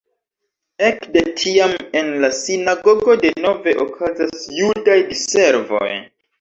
Ekde 0.87 1.21
tiam 1.41 1.75
en 2.01 2.09
la 2.25 2.31
sinagogo 2.39 3.17
denove 3.27 3.77
okazas 3.87 4.51
judaj 4.59 4.99
diservoj. 5.15 5.95